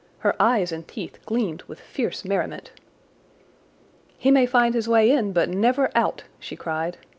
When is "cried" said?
6.55-6.97